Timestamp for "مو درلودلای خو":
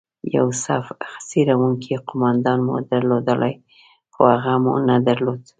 2.67-4.21